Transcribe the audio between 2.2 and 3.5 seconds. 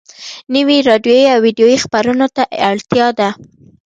ته اړتيا ده.